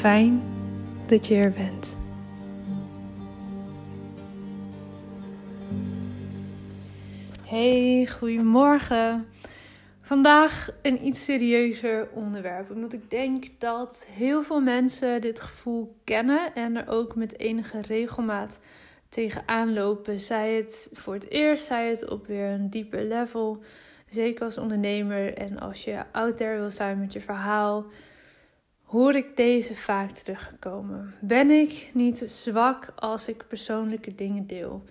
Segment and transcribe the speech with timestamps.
[0.00, 0.42] Fijn
[1.06, 1.96] dat je er bent.
[7.42, 9.26] Hey, goedemorgen.
[10.00, 12.70] Vandaag een iets serieuzer onderwerp.
[12.70, 17.80] Omdat ik denk dat heel veel mensen dit gevoel kennen en er ook met enige
[17.80, 18.60] regelmaat
[19.08, 20.20] tegenaan lopen.
[20.20, 23.62] Zij het voor het eerst, zij het op weer een dieper level.
[24.08, 27.86] Zeker als ondernemer en als je out there wil zijn met je verhaal,
[28.90, 31.14] hoor ik deze vaak teruggekomen.
[31.20, 34.82] Ben ik niet zwak als ik persoonlijke dingen deel?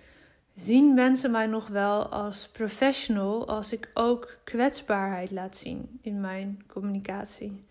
[0.56, 6.64] Zien mensen mij nog wel als professional als ik ook kwetsbaarheid laat zien in mijn
[6.68, 7.64] communicatie?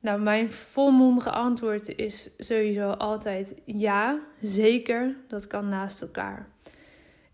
[0.00, 5.16] Nou, mijn volmondige antwoord is sowieso altijd ja, zeker.
[5.28, 6.48] Dat kan naast elkaar.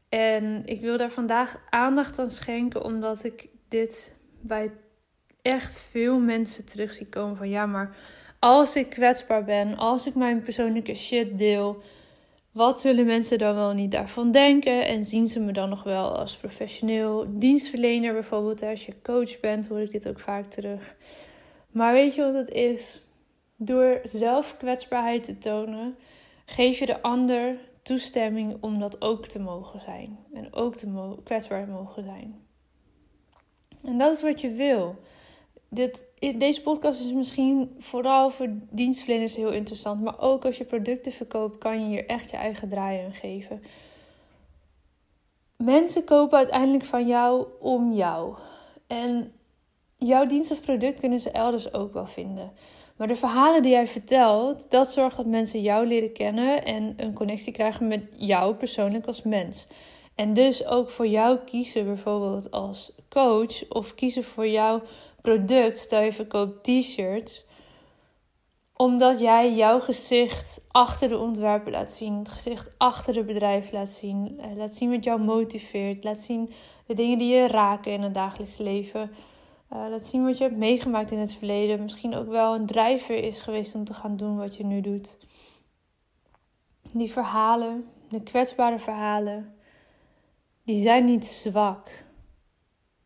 [0.09, 4.71] En ik wil daar vandaag aandacht aan schenken, omdat ik dit bij
[5.49, 7.97] echt veel mensen terug zie komen van ja, maar
[8.39, 11.83] als ik kwetsbaar ben, als ik mijn persoonlijke shit deel,
[12.53, 14.87] wat zullen mensen dan wel niet daarvan denken?
[14.87, 19.69] En zien ze me dan nog wel als professioneel dienstverlener, bijvoorbeeld als je coach bent,
[19.69, 20.97] hoor ik dit ook vaak terug.
[21.71, 23.01] Maar weet je wat het is?
[23.57, 25.97] Door zelf kwetsbaarheid te tonen,
[26.45, 30.19] geef je de ander toestemming om dat ook te mogen zijn.
[30.33, 32.41] En ook te kwetsbaar mogen zijn.
[33.85, 34.97] En dat is wat je wil.
[35.69, 36.07] Dit,
[36.37, 40.03] deze podcast is misschien vooral voor dienstverleners heel interessant.
[40.03, 43.63] Maar ook als je producten verkoopt, kan je hier echt je eigen draai aan geven.
[45.57, 48.35] Mensen kopen uiteindelijk van jou om jou.
[48.87, 49.33] En
[49.97, 52.53] jouw dienst of product kunnen ze elders ook wel vinden.
[52.97, 57.13] Maar de verhalen die jij vertelt, dat zorgt dat mensen jou leren kennen en een
[57.13, 59.67] connectie krijgen met jou persoonlijk als mens.
[60.15, 64.83] En dus ook voor jou kiezen, bijvoorbeeld als coach, of kiezen voor jouw
[65.23, 65.79] product.
[65.79, 67.47] Stel je verkoopt t-shirts,
[68.77, 73.91] omdat jij jouw gezicht achter de ontwerpen laat zien, het gezicht achter het bedrijf laat
[73.91, 76.53] zien, eh, laat zien wat jou motiveert, laat zien
[76.87, 79.11] de dingen die je raken in het dagelijks leven.
[79.73, 81.83] Uh, laat zien wat je hebt meegemaakt in het verleden.
[81.83, 85.19] Misschien ook wel een drijver is geweest om te gaan doen wat je nu doet.
[86.93, 89.55] Die verhalen, de kwetsbare verhalen,
[90.65, 92.05] die zijn niet zwak.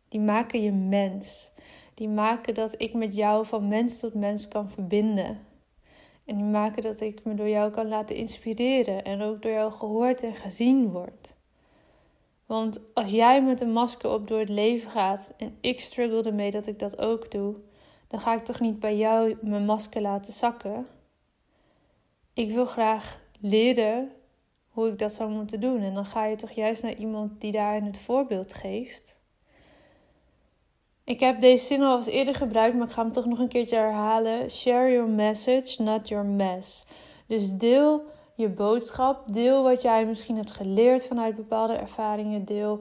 [0.09, 1.53] Die maken je mens.
[2.03, 5.47] Die maken dat ik met jou van mens tot mens kan verbinden.
[6.25, 9.73] En die maken dat ik me door jou kan laten inspireren en ook door jou
[9.73, 11.37] gehoord en gezien word.
[12.47, 16.51] Want als jij met een masker op door het leven gaat en ik struggle ermee
[16.51, 17.55] dat ik dat ook doe,
[18.09, 20.87] dan ga ik toch niet bij jou mijn masker laten zakken.
[22.33, 24.11] Ik wil graag leren
[24.69, 25.81] hoe ik dat zou moeten doen.
[25.81, 29.22] En dan ga je toch juist naar iemand die daarin het voorbeeld geeft.
[31.13, 33.49] Ik heb deze zin al eens eerder gebruikt, maar ik ga hem toch nog een
[33.49, 34.51] keertje herhalen.
[34.51, 36.85] Share your message, not your mess.
[37.27, 38.05] Dus deel
[38.35, 42.81] je boodschap, deel wat jij misschien hebt geleerd vanuit bepaalde ervaringen, deel,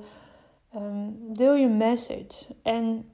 [0.76, 2.46] um, deel je message.
[2.64, 3.12] En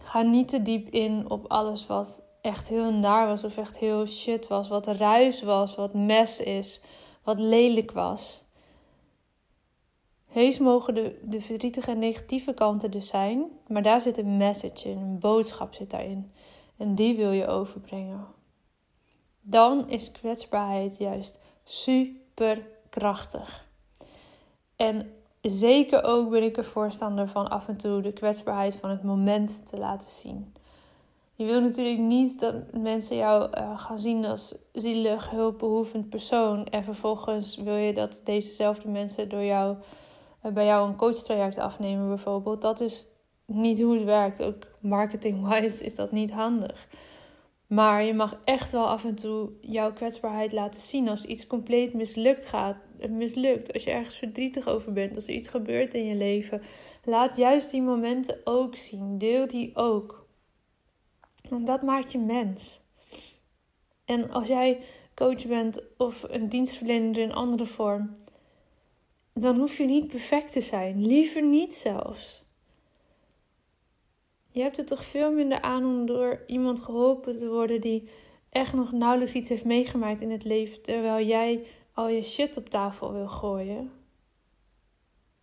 [0.00, 4.06] ga niet te diep in op alles wat echt heel naar was of echt heel
[4.06, 6.80] shit was, wat ruis was, wat mes is,
[7.22, 8.43] wat lelijk was.
[10.34, 14.88] Heus mogen de, de verdrietige en negatieve kanten dus zijn, maar daar zit een message
[14.88, 16.32] in, een boodschap zit daarin.
[16.76, 18.26] En die wil je overbrengen.
[19.40, 23.66] Dan is kwetsbaarheid juist super krachtig.
[24.76, 29.02] En zeker ook ben ik er voorstander van af en toe de kwetsbaarheid van het
[29.02, 30.54] moment te laten zien.
[31.34, 36.66] Je wil natuurlijk niet dat mensen jou uh, gaan zien als zielig, hulpbehoevend persoon.
[36.66, 39.82] En vervolgens wil je dat dezezelfde mensen door jou eh,
[40.52, 42.62] bij jou een coachtraject afnemen bijvoorbeeld.
[42.62, 43.06] Dat is
[43.46, 44.42] niet hoe het werkt.
[44.42, 46.88] Ook marketing-wise is dat niet handig.
[47.66, 51.08] Maar je mag echt wel af en toe jouw kwetsbaarheid laten zien.
[51.08, 52.76] Als iets compleet mislukt gaat,
[53.08, 53.72] mislukt.
[53.72, 56.62] Als je ergens verdrietig over bent, als er iets gebeurt in je leven.
[57.04, 59.18] Laat juist die momenten ook zien.
[59.18, 60.26] Deel die ook.
[61.48, 62.82] Want dat maakt je mens.
[64.04, 64.80] En als jij
[65.14, 68.12] coach bent of een dienstverlener in andere vorm,
[69.34, 71.06] dan hoef je niet perfect te zijn.
[71.06, 72.42] Liever niet zelfs.
[74.50, 78.08] Je hebt het toch veel minder aan om door iemand geholpen te worden die
[78.50, 82.68] echt nog nauwelijks iets heeft meegemaakt in het leven, terwijl jij al je shit op
[82.68, 83.92] tafel wil gooien.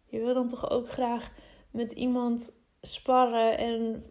[0.06, 1.32] Je wil dan toch ook graag
[1.72, 4.06] met iemand sparren en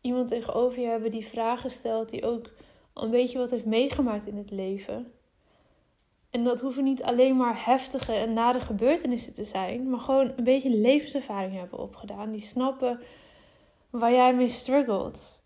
[0.00, 2.50] iemand tegenover je hebben die vragen stelt, die ook
[2.94, 5.12] een beetje wat heeft meegemaakt in het leven.
[6.30, 10.44] En dat hoeven niet alleen maar heftige en nare gebeurtenissen te zijn, maar gewoon een
[10.44, 12.30] beetje levenservaring hebben opgedaan.
[12.30, 13.00] Die snappen
[13.90, 15.40] waar jij mee struggelt.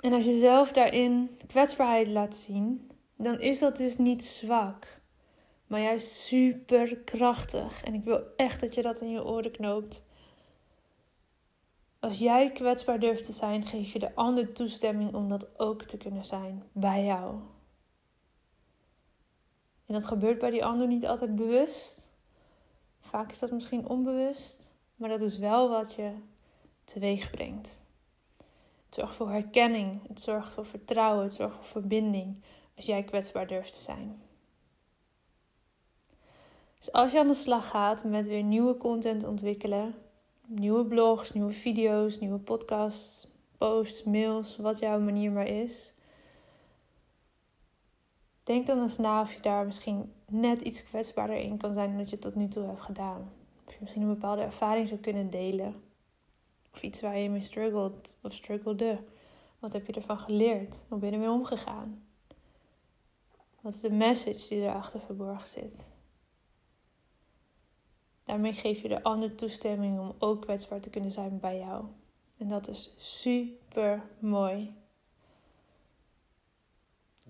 [0.00, 5.00] En als je zelf daarin kwetsbaarheid laat zien, dan is dat dus niet zwak,
[5.66, 7.82] maar juist super krachtig.
[7.82, 10.04] En ik wil echt dat je dat in je oren knoopt.
[12.00, 15.96] Als jij kwetsbaar durft te zijn, geef je de ander toestemming om dat ook te
[15.96, 17.34] kunnen zijn bij jou.
[19.92, 22.10] En dat gebeurt bij die ander niet altijd bewust.
[23.00, 26.10] Vaak is dat misschien onbewust, maar dat is wel wat je
[26.84, 27.80] teweeg brengt.
[28.86, 32.42] Het zorgt voor herkenning, het zorgt voor vertrouwen, het zorgt voor verbinding
[32.76, 34.22] als jij kwetsbaar durft te zijn.
[36.78, 39.94] Dus als je aan de slag gaat met weer nieuwe content ontwikkelen,
[40.46, 43.28] nieuwe blogs, nieuwe video's, nieuwe podcasts,
[43.58, 45.92] posts, mails, wat jouw manier maar is.
[48.52, 51.98] Denk dan eens na of je daar misschien net iets kwetsbaarder in kan zijn dan
[51.98, 53.32] dat je tot nu toe hebt gedaan.
[53.66, 55.82] Of je misschien een bepaalde ervaring zou kunnen delen.
[56.72, 58.98] Of iets waar je mee struggled of struggelde.
[59.58, 60.84] Wat heb je ervan geleerd?
[60.88, 62.04] Hoe ben je ermee omgegaan?
[63.60, 65.90] Wat is de message die erachter verborgen zit?
[68.24, 71.84] Daarmee geef je de ander toestemming om ook kwetsbaar te kunnen zijn bij jou.
[72.36, 74.81] En dat is super mooi.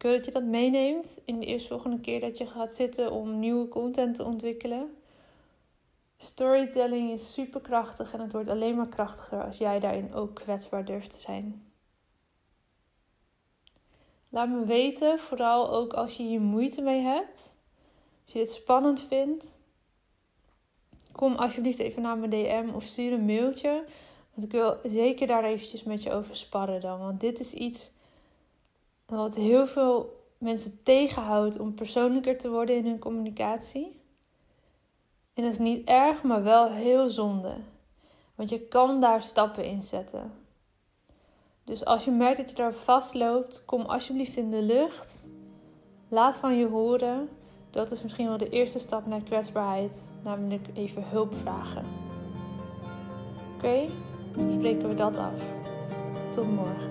[0.03, 3.39] Ik wil dat je dat meeneemt in de eerstvolgende keer dat je gaat zitten om
[3.39, 4.97] nieuwe content te ontwikkelen.
[6.17, 10.85] Storytelling is super krachtig en het wordt alleen maar krachtiger als jij daarin ook kwetsbaar
[10.85, 11.67] durft te zijn.
[14.29, 17.57] Laat me weten, vooral ook als je hier moeite mee hebt.
[18.25, 19.53] Als je het spannend vindt.
[21.13, 23.85] Kom alsjeblieft even naar mijn DM of stuur een mailtje.
[24.35, 26.99] Want ik wil zeker daar eventjes met je over sparren dan.
[26.99, 27.92] Want dit is iets
[29.19, 34.01] wat heel veel mensen tegenhoudt om persoonlijker te worden in hun communicatie.
[35.35, 37.55] En dat is niet erg, maar wel heel zonde.
[38.35, 40.33] Want je kan daar stappen in zetten.
[41.65, 45.29] Dus als je merkt dat je daar vastloopt, kom alsjeblieft in de lucht.
[46.09, 47.29] Laat van je horen.
[47.71, 51.85] Dat is misschien wel de eerste stap naar kwetsbaarheid, namelijk even hulp vragen.
[53.57, 53.89] Oké,
[54.37, 55.43] dan spreken we dat af.
[56.31, 56.91] Tot morgen.